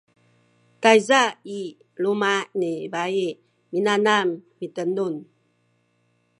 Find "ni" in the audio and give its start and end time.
2.59-2.71